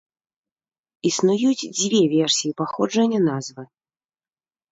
Існуюць 1.09 1.67
дзве 1.79 2.01
версіі 2.15 2.53
паходжання 2.61 3.19
назвы. 3.29 3.63